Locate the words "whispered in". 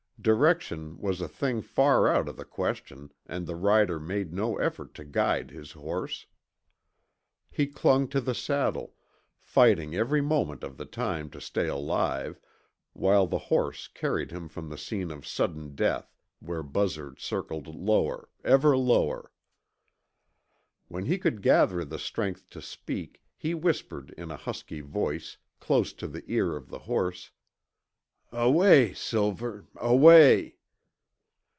23.55-24.29